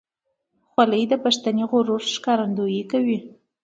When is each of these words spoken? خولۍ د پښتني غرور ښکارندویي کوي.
خولۍ 0.69 1.03
د 1.11 1.13
پښتني 1.23 1.63
غرور 1.71 2.01
ښکارندویي 2.13 2.83
کوي. 2.91 3.17